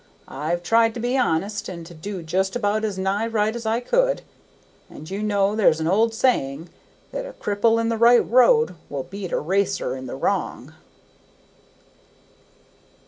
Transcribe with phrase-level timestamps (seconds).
[0.27, 3.79] I've tried to be honest, and to do just about as nigh right as I
[3.79, 4.23] could,
[4.89, 6.69] and you know there's an old sayin'
[7.11, 10.73] that a cripple in the right road will beat a racer in the wrong."